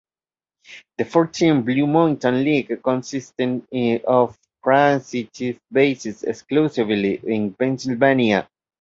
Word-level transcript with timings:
The 0.97 1.05
four–team 1.05 1.61
Blue 1.61 1.85
Mountain 1.85 2.43
League 2.43 2.81
consisted 2.81 3.61
of 4.05 4.35
franchises 4.63 5.57
based 5.71 6.07
exclusively 6.23 7.17
in 7.23 7.53
Pennsylvania. 7.53 8.49